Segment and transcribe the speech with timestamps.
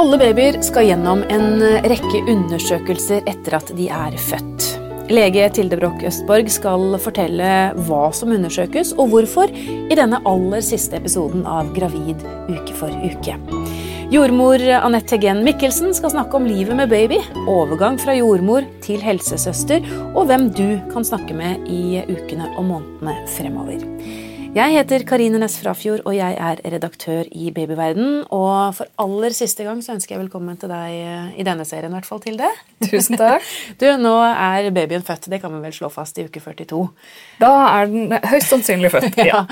[0.00, 4.68] Alle babyer skal gjennom en rekke undersøkelser etter at de er født.
[5.12, 7.50] Lege Tilde Broch Østborg skal fortelle
[7.84, 13.36] hva som undersøkes, og hvorfor, i denne aller siste episoden av Gravid uke for uke.
[14.14, 19.84] Jordmor Anette Teggen Mikkelsen skal snakke om livet med baby, overgang fra jordmor til helsesøster,
[20.14, 23.84] og hvem du kan snakke med i ukene og månedene fremover.
[24.50, 28.24] Jeg heter Karine Næss Frafjord, og jeg er redaktør i Babyverden.
[28.34, 31.92] Og for aller siste gang så ønsker jeg velkommen til deg eh, i denne serien,
[31.92, 32.48] i hvert fall, Tilde.
[32.90, 33.46] Tusen takk.
[33.80, 36.80] Du, nå er babyen født, det kan vi vel slå fast, i uke 42.
[37.38, 39.20] Da er den høyst sannsynlig født.
[39.30, 39.44] ja.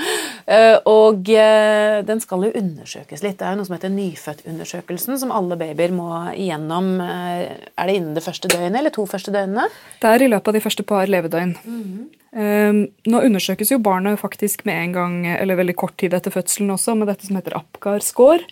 [0.43, 0.67] ja.
[0.91, 3.39] og eh, den skal jo undersøkes litt.
[3.39, 6.97] Det er jo noe som heter nyfødtundersøkelsen, som alle babyer må igjennom.
[6.99, 9.71] Er det innen det første døgnet, eller to første døgnene?
[10.03, 11.55] Det er i løpet av de første par levedøgn.
[11.63, 12.07] Mm -hmm.
[12.29, 16.93] Nå undersøkes jo barnet faktisk med en gang, eller veldig kort tid etter fødselen også,
[16.99, 18.45] med dette som heter Apgar-score.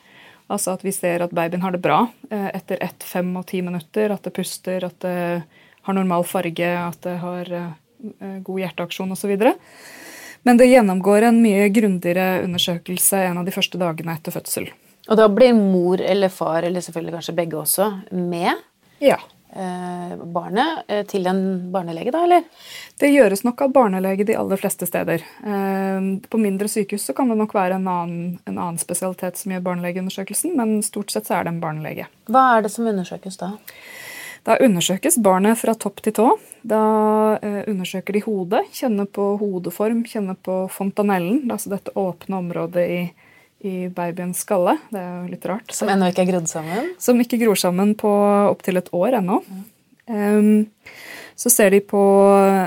[0.47, 3.59] Altså at vi ser at babyen har det bra eh, etter ett, fem og ti
[3.65, 4.13] minutter.
[4.15, 5.17] At det puster, at det
[5.87, 7.69] har normal farge, at det har eh,
[8.47, 9.35] god hjerteaksjon osv.
[10.47, 14.69] Men det gjennomgår en mye grundigere undersøkelse en av de første dagene etter fødsel.
[15.07, 18.63] Og da blir mor eller far, eller selvfølgelig kanskje begge også, med?
[19.03, 19.19] Ja.
[19.51, 21.41] Eh, barnet eh, til en
[21.71, 22.47] barnelege, da, eller?
[22.97, 25.21] Det gjøres nok av barnelege de aller fleste steder.
[25.45, 29.53] Eh, på mindre sykehus så kan det nok være en annen, en annen spesialitet som
[29.53, 32.07] gjør barnelegeundersøkelsen, men stort sett så er det en barnelege.
[32.31, 33.53] Hva er det som undersøkes da?
[34.47, 36.27] Da undersøkes barnet fra topp til tå.
[36.65, 36.81] Da
[37.67, 43.01] undersøker de hodet, kjenner på hodeform, kjenner på fontanellen, altså dette åpne området i
[43.59, 44.77] i babyens skalle.
[44.89, 45.71] Det er jo litt rart.
[45.73, 46.91] Som ennå ikke er grodd sammen?
[47.01, 48.11] Som ikke gror sammen på
[48.51, 49.39] opptil et år ennå.
[49.47, 49.63] Mm.
[50.07, 50.51] Um,
[51.37, 52.01] så, ser på,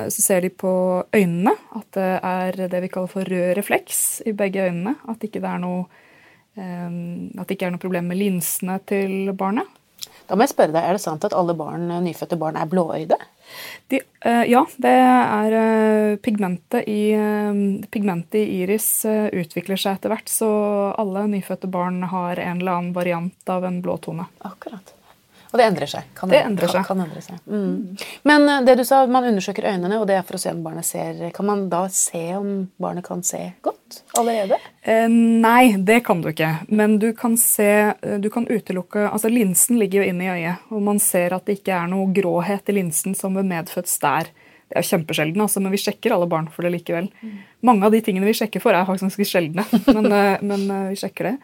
[0.09, 0.73] så, ser de på,
[1.17, 4.95] øynene at det er det vi kaller for rød refleks i begge øynene.
[5.11, 5.85] At ikke det er noe,
[6.55, 9.67] um, at det ikke er noe problem med linsene til barnet.
[10.31, 13.19] Da må jeg spørre deg, Er det sant at alle barn, nyfødte barn er blåøyde?
[13.91, 20.15] De, uh, ja, det er uh, pigmentet, i, uh, pigmentet i iris utvikler seg etter
[20.15, 20.31] hvert.
[20.31, 20.49] Så
[20.95, 24.31] alle nyfødte barn har en eller annen variant av en blå tone.
[24.47, 24.95] Akkurat.
[25.51, 26.11] Og det endrer seg.
[26.15, 26.85] Kan, det endrer seg.
[26.87, 27.39] Kan, kan endre seg.
[27.51, 27.97] Mm.
[28.29, 30.87] Men det du sa, man undersøker øynene, og det er for å se om barnet
[30.87, 34.61] ser Kan man da se om barnet kan se godt allerede?
[34.83, 36.53] Eh, nei, det kan du ikke.
[36.69, 40.85] Men du kan se Du kan utelukke Altså, linsen ligger jo inne i øyet, og
[40.87, 44.31] man ser at det ikke er noe gråhet i linsen som ved medfødt stær.
[44.71, 47.09] Det er kjempesjelden, altså, men vi sjekker alle barn for det likevel.
[47.25, 47.39] Mm.
[47.67, 49.65] Mange av de tingene vi sjekker for, er faktisk sjeldne,
[49.97, 51.39] men, eh, men eh, vi sjekker det.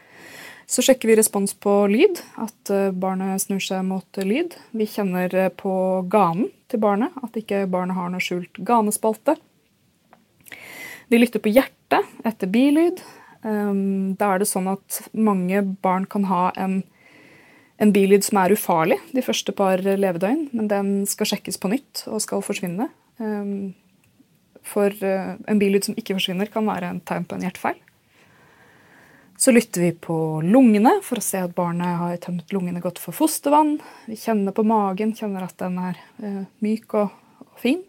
[0.67, 4.57] Så sjekker vi respons på lyd, at eh, barnet snur seg mot lyd.
[4.75, 5.73] Vi kjenner eh, på
[6.11, 9.37] ganen til barnet, at ikke barnet har noe skjult ganespalte.
[11.07, 12.99] Vi lytter på hjertet etter bilyd.
[13.47, 16.81] Ehm, da er det sånn at mange barn kan ha en,
[17.79, 22.09] en bilyd som er ufarlig de første par levedøgn, men den skal sjekkes på nytt
[22.11, 22.91] og skal forsvinne.
[23.23, 23.77] Ehm,
[24.67, 27.79] for eh, en bilyd som ikke forsvinner, kan være en tegn på en hjertefeil.
[29.37, 33.17] Så lytter vi på lungene for å se at barnet har tømt lungene godt for
[33.17, 33.75] fostervann.
[34.09, 37.13] Vi kjenner på magen, kjenner at den er eh, myk og,
[37.45, 37.83] og, fin.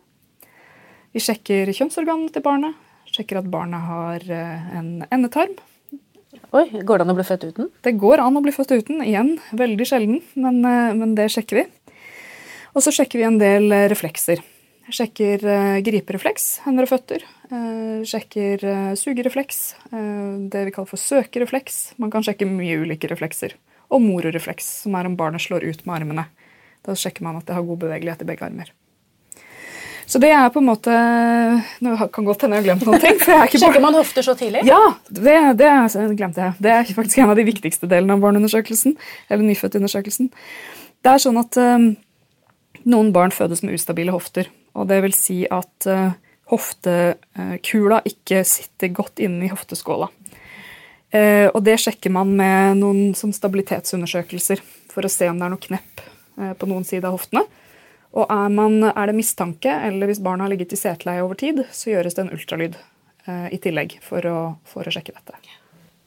[1.15, 2.75] Vi sjekker kjønnsorganene til barnet.
[3.07, 5.55] Sjekker at barnet har eh, en endetarm.
[6.51, 7.71] Oi, Går det an å bli født uten?
[7.83, 8.99] Det går an å bli født uten.
[9.07, 11.65] Igjen veldig sjelden, men, eh, men det sjekker vi.
[12.75, 14.43] Og så sjekker vi en del reflekser.
[14.87, 15.41] Jeg Sjekker
[15.83, 17.23] griperefleks, hender og føtter.
[17.47, 21.93] Uh, sjekker uh, sugerefleks, det vi kaller for søkerefleks.
[22.01, 23.55] Man kan sjekke mye ulike reflekser.
[23.87, 26.27] Og mororefleks, som er om barnet slår ut med armene.
[26.83, 28.73] Da sjekker man at det har god bevegelighet i begge armer.
[30.07, 30.93] Så det er på en måte
[31.83, 33.17] Nå kan godt hende jeg har glemt noen ting.
[33.59, 34.63] Sjekker man hofter så tidlig?
[34.67, 34.79] Ja,
[35.11, 35.71] det, det
[36.15, 36.55] glemte jeg.
[36.63, 38.95] Det er faktisk en av de viktigste delene av barneundersøkelsen.
[39.27, 40.29] Eller nyfødtundersøkelsen.
[41.03, 41.89] Det er sånn at um,
[42.87, 44.47] noen barn fødes med ustabile hofter.
[44.79, 46.15] Og det vil si at uh,
[46.51, 50.09] hoftekula ikke sitter godt inne i hofteskåla.
[51.07, 54.59] Uh, og det sjekker man med noen som stabilitetsundersøkelser
[54.91, 57.45] for å se om det er noe knepp uh, på noen side av hoftene.
[58.17, 61.61] Og er, man, er, det mistanke, eller hvis barnet har ligget i seteleie over tid,
[61.75, 62.77] så gjøres det en ultralyd
[63.27, 65.35] i tillegg for å, for å sjekke dette.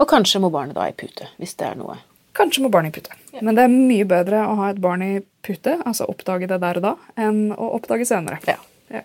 [0.00, 1.98] Og kanskje må barnet da i pute, hvis det er noe
[2.32, 3.16] Kanskje må barnet i pute.
[3.34, 3.42] Ja.
[3.42, 5.12] Men det er mye bedre å ha et barn i
[5.44, 8.38] pute, altså oppdage det der og da, enn å oppdage senere.
[8.48, 8.56] Ja.
[8.90, 9.02] Ja.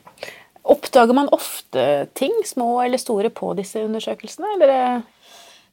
[0.65, 4.55] Oppdager man ofte ting, små eller store, på disse undersøkelsene?
[4.55, 5.03] Eller?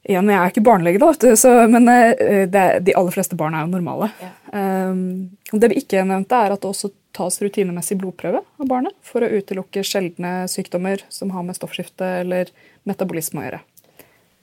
[0.03, 3.55] Ja, men Jeg er ikke barnelege, da, så, men eh, det, de aller fleste barn
[3.55, 4.11] er jo normale.
[4.53, 9.25] Um, det vi ikke nevnte, er at det også tas rutinemessig blodprøve av barnet for
[9.25, 12.51] å utelukke sjeldne sykdommer som har med stoffskifte eller
[12.89, 13.63] metabolisme å gjøre.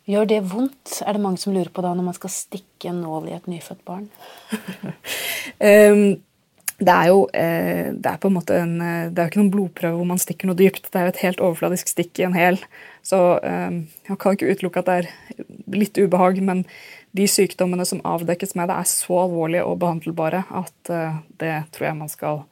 [0.10, 0.96] Gjør det vondt?
[1.06, 3.52] Er det mange som lurer på da når man skal stikke en nål i et
[3.52, 4.08] nyfødt barn?
[5.62, 6.18] um,
[6.80, 9.42] det er jo eh, det er på en måte en, eh, det er jo ikke
[9.42, 10.88] noen blodprøve hvor man stikker noe dypt.
[10.88, 12.60] Det er jo et helt overfladisk stikk i en hæl.
[13.04, 15.10] Så um, jeg kan ikke utelukke at det er
[15.74, 16.66] litt ubehag, men
[17.18, 20.92] de sykdommene som avdekkes med det, er så alvorlige og behandlbare at
[21.42, 22.44] det tror jeg man skal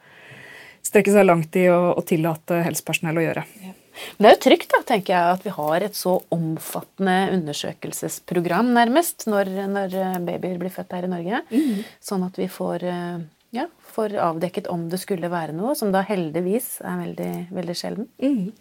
[0.87, 3.43] strekke seg langt i og, tillate helsepersonell å gjøre.
[3.65, 3.75] Ja.
[4.17, 8.69] Men det er jo trygt da, tenker jeg, at vi har et så omfattende undersøkelsesprogram
[8.75, 9.95] nærmest når, når
[10.25, 11.41] babyer blir født her i Norge.
[11.49, 11.81] Mm.
[12.03, 13.17] Sånn at vi får, eh,
[13.55, 13.63] ja,
[13.95, 18.09] For avdekket om det skulle være noe, som da heldigvis er veldig, veldig sjelden.
[18.19, 18.51] Mm.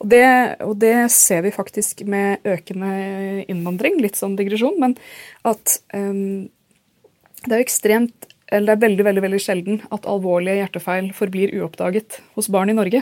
[0.00, 0.24] Og, det,
[0.64, 4.96] og, det, ser vi faktisk med økende innvandring, litt sånn digresjon, men
[5.46, 6.50] at um,
[7.44, 12.20] det er ekstremt eller det er veldig veldig, veldig sjelden at alvorlige hjertefeil forblir uoppdaget
[12.36, 13.00] hos barn i Norge.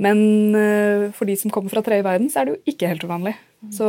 [0.00, 0.18] Men
[0.56, 3.34] uh, for de som kommer fra tredje verden, så er det jo ikke helt uvanlig.
[3.74, 3.86] Så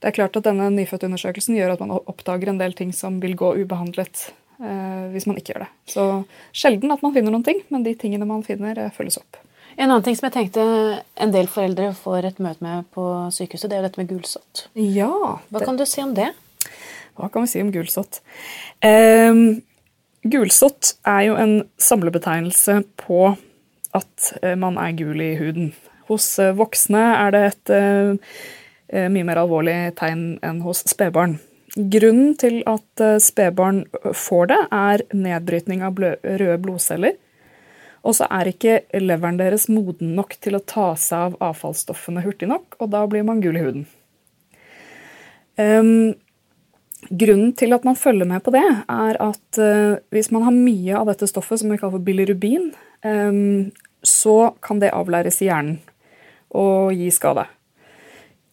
[0.00, 3.36] det er klart at denne nyfødtundersøkelsen gjør at man oppdager en del ting som vil
[3.38, 5.68] gå ubehandlet hvis man ikke gjør det.
[5.92, 6.04] Så
[6.56, 9.36] sjelden at man finner noen ting, men de tingene man finner, uh, følges opp.
[9.76, 10.64] En annen ting som jeg tenkte
[11.20, 13.04] en del foreldre får et møte med på
[13.36, 14.66] sykehuset, det er jo dette med gulsott.
[14.80, 15.12] Ja,
[15.52, 16.30] Hva kan du si om det?
[17.16, 18.22] Hva kan vi si om gulsott?
[18.84, 19.60] Um,
[20.26, 23.36] Gulsott er jo en samlebetegnelse på
[23.94, 25.70] at eh, man er gul i huden.
[26.10, 28.34] Hos eh, voksne er det et uh,
[29.12, 31.36] mye mer alvorlig tegn enn hos spedbarn.
[31.76, 33.82] Grunnen til at spedbarn
[34.16, 37.18] får det, er nedbrytning av røde blodceller.
[38.06, 42.48] Og så er ikke leveren deres moden nok til å ta seg av avfallsstoffene hurtig
[42.50, 43.88] nok, og da blir man gul i huden.
[45.58, 46.14] Um,
[47.06, 50.96] Grunnen til at man følger med på det, er at uh, hvis man har mye
[50.98, 52.72] av dette stoffet, som vi kaller for bilirubin,
[53.06, 53.68] um,
[54.02, 55.78] så kan det avlæres i hjernen
[56.56, 57.46] og gi skade.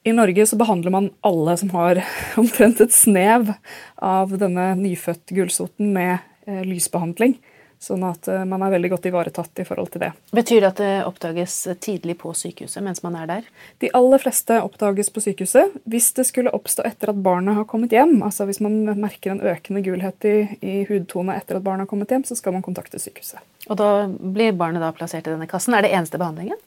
[0.03, 2.03] I Norge så behandler man alle som har
[2.41, 3.53] omtrent et snev
[3.95, 7.37] av denne nyfødt gulsoten med eh, lysbehandling.
[7.83, 10.09] Sånn at eh, man er veldig godt ivaretatt i forhold til det.
[10.35, 13.47] Betyr det at det oppdages tidlig på sykehuset mens man er der?
[13.83, 15.79] De aller fleste oppdages på sykehuset.
[15.87, 19.43] Hvis det skulle oppstå etter at barnet har kommet hjem, altså hvis man merker en
[19.53, 22.99] økende gulhet i, i hudtone etter at barnet har kommet hjem, så skal man kontakte
[22.99, 23.39] sykehuset.
[23.71, 25.75] Og da blir barnet da plassert i denne kassen.
[25.75, 26.59] Er det eneste behandlingen?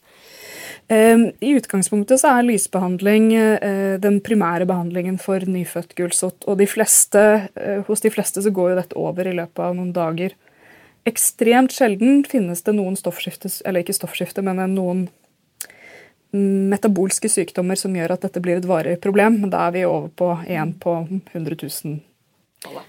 [0.88, 6.46] Ehm, I utgangspunktet så er lysbehandling eh, den primære behandlingen for nyfødt gulsott.
[6.46, 7.22] Og de fleste,
[7.58, 10.36] eh, hos de fleste så går jo dette over i løpet av noen dager.
[11.06, 15.06] Ekstremt sjelden finnes det noen stoffskifte, eller ikke stoffskifte, men noen
[16.36, 19.40] metabolske sykdommer som gjør at dette blir et varig problem.
[19.42, 20.98] Men da er vi over på én på
[21.34, 21.98] 100 000.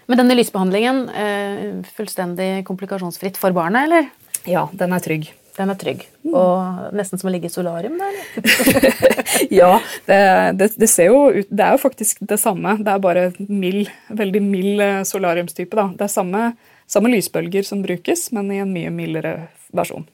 [0.09, 1.65] Men denne lysbehandlingen, eh,
[1.97, 4.09] fullstendig komplikasjonsfritt for barnet, eller?
[4.45, 5.29] Ja, den er trygg.
[5.57, 6.03] Den er trygg.
[6.29, 8.11] Og nesten som å ligge i solarium, da?
[9.59, 9.71] ja,
[10.05, 10.21] det,
[10.59, 12.75] det, det, ser jo ut Det er jo faktisk det samme.
[12.77, 15.73] Det er bare mild, veldig mild eh, solariumstype.
[15.77, 15.89] da.
[15.97, 16.43] Det er samme
[16.87, 19.33] samme lysbølger som brukes, men i en mye mildere
[19.75, 20.07] versjon.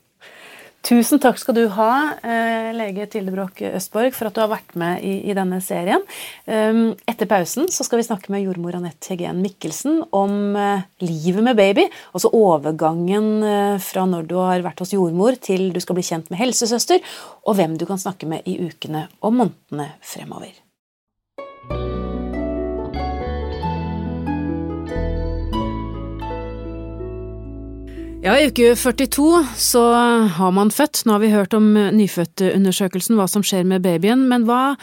[0.83, 1.91] Tusen takk skal du ha,
[2.27, 6.03] eh, lege Tilde Bråk Østborg, for at du har vært med i, i, denne serien.
[6.43, 11.55] Um, etter pausen skal vi snakke med jordmor Anette Hegen Mikkelsen om uh, livet med
[11.55, 11.87] baby.
[12.11, 16.27] Altså overgangen uh, fra når du har vært hos jordmor til du skal bli kjent
[16.33, 16.99] med helsesøster,
[17.47, 20.62] og hvem du kan snakke med i ukene og månedene fremover.
[28.23, 29.23] Ja, I uke 42
[29.59, 29.81] så
[30.31, 31.01] har man født.
[31.03, 34.21] Nå har vi hørt om nyfødtundersøkelsen, hva som skjer med babyen.
[34.31, 34.77] Men hva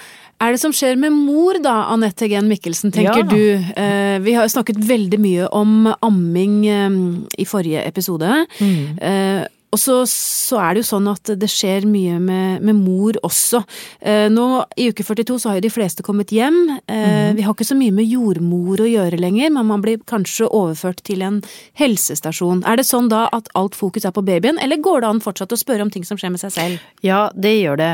[0.44, 3.28] er det som skjer med mor da, Anette Gen Mikkelsen, tenker ja.
[3.30, 3.72] du?
[3.80, 7.00] Eh, vi har snakket veldig mye om amming eh,
[7.40, 8.44] i forrige episode.
[8.60, 9.00] Mm.
[9.08, 13.14] Eh, og så, så, er det jo sånn at det skjer mye med, med mor
[13.26, 13.62] også.
[14.02, 16.58] Eh, nå i uke 42 så har jo de fleste kommet hjem.
[16.90, 17.36] Eh, mm.
[17.38, 21.04] Vi har ikke så mye med jordmor å gjøre lenger, men man blir kanskje overført
[21.06, 21.38] til en
[21.78, 22.64] helsestasjon.
[22.66, 25.54] Er det sånn da at alt fokus er på babyen, eller går det an fortsatt
[25.54, 26.90] å spørre om ting som skjer med seg selv?
[27.06, 27.92] Ja, det gjør det.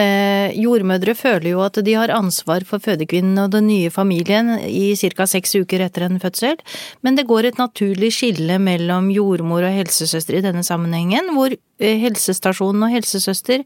[0.00, 4.96] Eh, jordmødre føler jo at de har ansvar for fødekvinnen og den nye familien i
[4.96, 5.28] ca.
[5.28, 6.56] seks uker etter en fødsel,
[7.04, 11.52] men det går et naturlig skille mellom jordmor og helsesøster i denne sammenhengen retningen, hvor
[11.52, 13.64] eh, helsestasjonen og helsesøster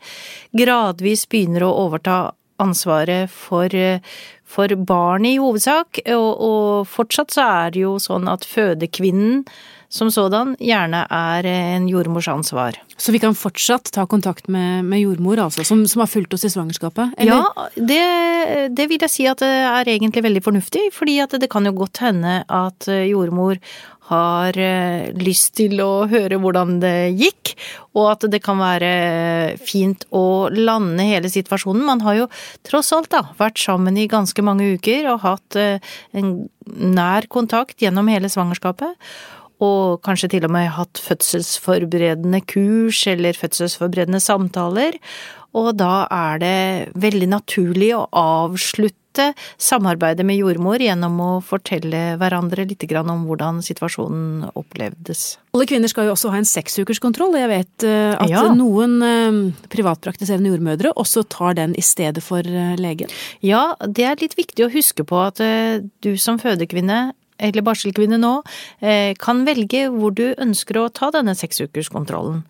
[0.56, 4.00] gradvis begynner å overta ansvaret for, eh,
[4.44, 9.44] for barnet i hovedsak, og, og, fortsatt så er det jo sånn at fødekvinnen
[9.94, 12.74] som sådan gjerne er en jordmors ansvar.
[12.96, 16.46] Så vi kan fortsatt ta kontakt med, med jordmor, altså, som, som, har fulgt oss
[16.46, 17.14] i svangerskapet?
[17.18, 17.44] Eller?
[17.44, 21.50] Ja, det, det, vil jeg si at det er egentlig veldig fornuftig, fordi at det
[21.50, 23.60] kan jo godt hende at jordmor
[24.10, 27.54] har eh, lyst til å høre hvordan det gikk,
[27.96, 28.90] og at det kan være
[29.64, 31.86] fint å lande hele situasjonen.
[31.86, 32.26] Man har jo
[32.66, 36.34] tross alt da vært sammen i ganske mange uker og hatt eh, en
[36.64, 38.96] nær kontakt gjennom hele svangerskapet.
[39.62, 44.98] Og kanskje til og med hatt fødselsforberedende kurs eller fødselsforberedende samtaler.
[45.54, 46.58] Og da er det
[46.98, 49.30] veldig naturlig å avslutte
[49.62, 55.38] samarbeidet med jordmor gjennom å fortelle hverandre litt om hvordan situasjonen opplevdes.
[55.54, 58.42] Alle kvinner skal jo også ha en seksukerskontroll, og jeg vet eh, at ja.
[58.58, 59.38] noen eh,
[59.70, 63.12] privatpraktiserende jordmødre også tar den i stedet for eh, legen.
[63.38, 67.12] Ja, det er litt viktig å huske på at du som fødekvinne
[67.44, 68.38] eller barselkvinne nå,
[68.80, 72.42] eh, kan velge hvor du ønsker å ta denne seksukerskontrollen.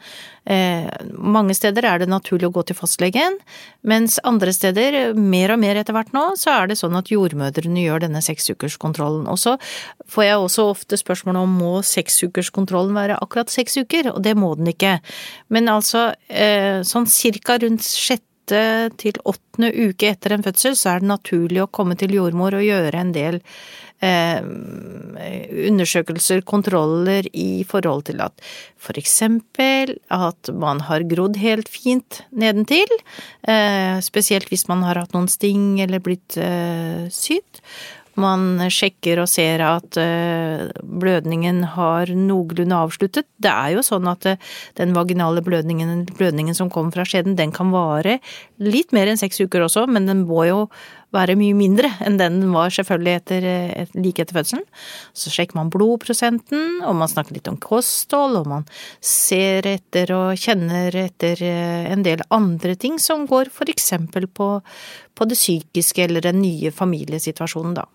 [0.46, 3.38] Eh, mange steder er det naturlig å gå til fastlegen,
[3.82, 7.86] mens andre steder, mer og mer etter hvert nå, så er det sånn at jordmødrene
[7.86, 9.24] gjør denne seksukerskontrollen.
[9.32, 9.56] Og så
[10.10, 14.52] får jeg også ofte spørsmål om må seksukerskontrollen være akkurat seks uker, og det må
[14.58, 14.98] den ikke.
[15.48, 21.00] Men altså eh, sånn cirka rundt sjette til åttende uke etter en fødsel, så er
[21.00, 23.40] det naturlig å komme til jordmor og gjøre en del
[24.04, 24.44] Eh,
[25.70, 28.42] undersøkelser, kontroller i forhold til at
[28.80, 32.90] for eksempel at man har grodd helt fint nedentil,
[33.48, 37.62] eh, spesielt hvis man har hatt noen sting eller blitt eh, sydd.
[38.20, 39.98] Man sjekker og ser at
[40.84, 43.26] blødningen har noenlunde avsluttet.
[43.42, 44.28] Det er jo sånn at
[44.78, 48.20] den vaginale blødningen, blødningen som kommer fra skjeden, den kan vare
[48.62, 50.60] litt mer enn seks uker også, men den må jo
[51.14, 53.46] være mye mindre enn den var selvfølgelig etter,
[53.96, 54.64] like etter fødselen.
[55.16, 58.68] Så sjekker man blodprosenten, og man snakker litt om kosthold, og man
[59.04, 64.56] ser etter og kjenner etter eh, en del andre ting som går for eksempel på,
[65.14, 67.88] på det psykiske eller den nye familiesituasjonen, da.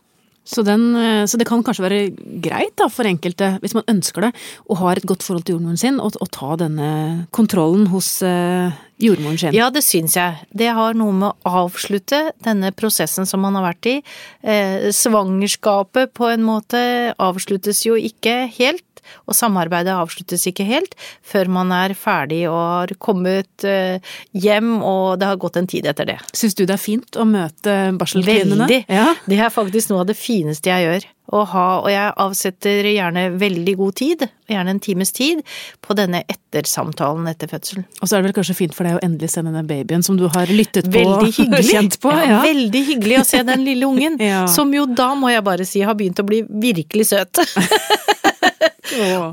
[0.50, 2.02] Så, den, eh, så, det kan kanskje være
[2.42, 4.34] greit da, for enkelte, hvis man ønsker det,
[4.66, 6.92] og har et godt forhold til jordmoren sin, å ta denne
[7.36, 9.54] kontrollen hos uh, jordmoren sin?
[9.56, 10.42] Ja, det syns jeg.
[10.50, 13.96] Det har noe med å avslutte denne prosessen som man har vært i.
[14.42, 16.82] Eh, svangerskapet på en måte
[17.22, 18.86] avsluttes jo ikke helt
[19.28, 24.02] og samarbeidet avsluttes ikke helt før man er ferdig og har kommet eh,
[24.34, 26.20] hjem og det har gått en tid etter det.
[26.34, 28.66] Syns du det er fint å møte barselkvinnene?
[28.66, 28.84] Veldig.
[28.92, 29.14] Ja.
[29.30, 31.10] Det er faktisk noe av det fineste jeg gjør.
[31.30, 35.44] Ha, og jeg avsetter gjerne veldig god tid, gjerne en times tid,
[35.86, 37.86] på denne ettersamtalen etter fødselen.
[38.00, 40.18] Og så er det vel kanskje fint for deg å endelig se denne babyen som
[40.18, 41.30] du har lyttet på og
[41.70, 42.14] kjent på?
[42.16, 42.42] Ja, ja.
[42.48, 44.48] Veldig hyggelig å se den lille ungen, ja.
[44.50, 47.44] som jo da, må jeg bare si, har begynt å bli virkelig søt.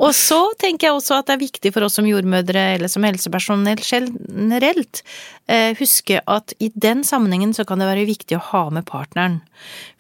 [0.03, 3.07] Og så tenker jeg også at det er viktig for oss som jordmødre eller som
[3.07, 5.03] helsepersonell generelt,
[5.49, 9.41] eh, huske at i den sammenhengen så kan det være viktig å ha med partneren.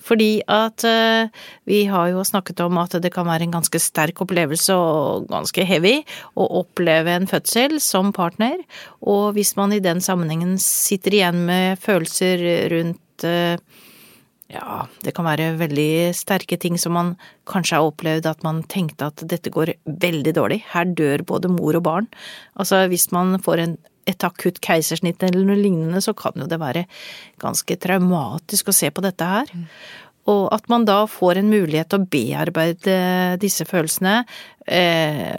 [0.06, 1.32] Fordi at eh,
[1.66, 5.66] vi har jo snakket om at det kan være en ganske sterk opplevelse og ganske
[5.66, 5.96] heavy
[6.36, 8.60] å oppleve en fødsel som partner,
[9.02, 13.58] og hvis man i den sammenhengen sitter igjen med følelser rundt eh,
[14.52, 17.12] ja, det kan være veldig sterke ting som man
[17.50, 21.78] kanskje har opplevd at man tenkte at dette går veldig dårlig, her dør både mor
[21.78, 22.08] og barn.
[22.54, 23.76] Altså hvis man får en,
[24.06, 26.84] et akutt keisersnitt eller noe lignende, så kan jo det være
[27.42, 29.50] ganske traumatisk å se på dette her.
[29.50, 29.66] Mm.
[30.30, 32.96] Og at man da får en mulighet til å bearbeide
[33.42, 34.24] disse følelsene,
[34.66, 35.34] eh,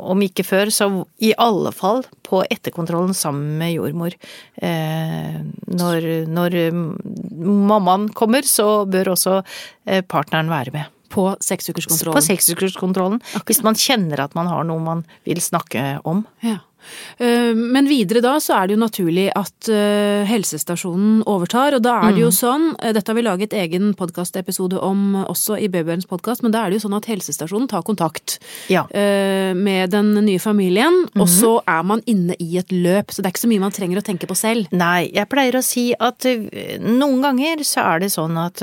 [0.00, 0.88] om ikke før, så
[1.20, 4.16] i alle fall på etterkontrollen sammen med jordmor.
[4.62, 5.36] Eh,
[5.68, 10.96] når, når mammaen kommer, så bør også eh, partneren være med.
[11.10, 12.14] På seksukerskontrollen?
[12.14, 13.22] På seksukerskontrollen.
[13.48, 16.22] Hvis man kjenner at man har noe man vil snakke om.
[16.46, 16.60] Ja.
[17.18, 21.98] Eh, men videre da så er det jo naturlig at eh, helsestasjonen overtar, og da
[22.06, 22.36] er det jo mm.
[22.36, 26.64] sånn eh, Dette har vi laget egen podkastepisode om også i Babyens podkast, men da
[26.64, 28.38] er det jo sånn at helsestasjonen tar kontakt
[28.70, 28.82] ja.
[28.90, 33.34] med den nye familien, og så er man inne i et løp, så det er
[33.34, 34.70] ikke så mye man trenger å tenke på selv.
[34.74, 36.26] Nei, jeg pleier å si at
[36.84, 38.62] noen ganger så er det sånn at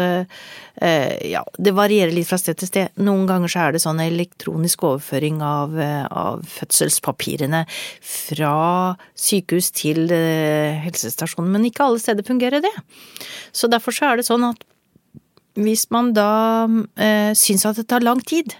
[0.77, 2.93] ja, det varierer litt fra sted til sted.
[3.01, 5.73] Noen ganger så er det sånn elektronisk overføring av,
[6.07, 7.63] av fødselspapirene
[8.07, 12.73] fra sykehus til eh, helsestasjonen, men ikke alle steder fungerer det.
[13.51, 14.63] Så derfor så er det sånn at
[15.57, 16.29] hvis man da
[17.01, 18.53] eh, syns at det tar lang tid,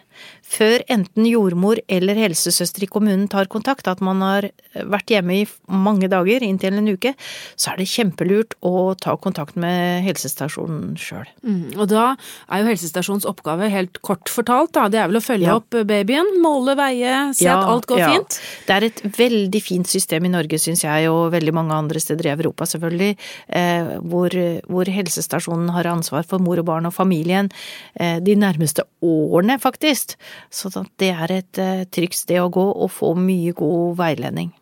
[0.48, 4.50] før enten jordmor eller helsesøster i kommunen tar kontakt, at man har
[4.86, 7.14] vært hjemme i mange dager, inntil en uke,
[7.60, 11.28] så er det kjempelurt å ta kontakt med helsestasjonen sjøl.
[11.44, 14.88] Mm, og da er jo helsestasjonens oppgave helt kort fortalt, da.
[14.92, 15.58] Det er vel å følge ja.
[15.60, 18.12] opp babyen, måle, veie, se ja, at alt går ja.
[18.14, 18.40] fint?
[18.68, 22.30] Det er et veldig fint system i Norge, syns jeg, og veldig mange andre steder
[22.30, 23.18] i Europa selvfølgelig,
[23.60, 24.38] eh, hvor,
[24.70, 27.52] hvor, helsestasjonen har ansvar for mor og barn og familien
[28.00, 30.07] eh, de nærmeste årene, faktisk.
[30.54, 34.54] Så det er et eh, trygt sted å gå og få mye god veiledning.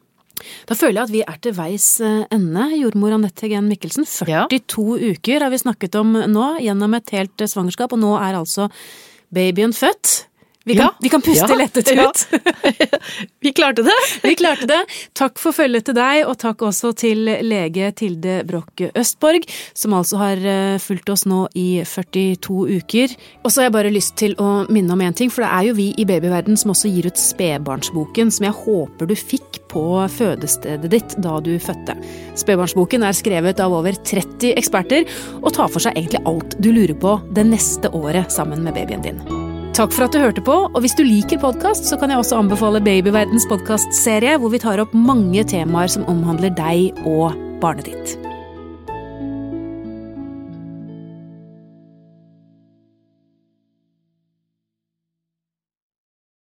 [0.67, 2.67] Da føler jeg at vi er til veis eh, ende.
[2.75, 5.13] Jordmor Anette Gen Mikkelsen, 42 ja.
[5.15, 8.69] uker har vi snakket om nå, gjennom et helt eh, svangerskap, og nå er altså
[9.35, 10.25] babyen født.
[10.67, 10.95] Vi kan, ja.
[10.99, 11.55] vi kan puste ja.
[11.55, 12.27] lettet ut.
[13.39, 13.97] vi klarte det!
[14.23, 14.79] vi klarte det.
[15.13, 19.45] Takk for følget til deg, og takk også til lege Tilde Broch Østborg,
[19.77, 23.13] som altså har eh, fulgt oss nå i 42 uker.
[23.43, 25.69] Og så har jeg bare lyst til å minne om én ting, for det er
[25.69, 29.85] jo vi i babyverden som også gir ut Spedbarnsboken, som jeg håper du fikk på
[30.17, 31.93] fødestedet ditt da du fødte.
[32.41, 35.05] Spedbarnsboken er skrevet av over 30 eksperter,
[35.43, 39.05] og tar for seg egentlig alt du lurer på det neste året sammen med babyen
[39.05, 39.44] din.
[39.75, 42.37] Takk for at du hørte på, og hvis du liker podkast, så kan jeg også
[42.39, 48.15] anbefale Babyverdens podkastserie, hvor vi tar opp mange temaer som omhandler deg og barnet ditt.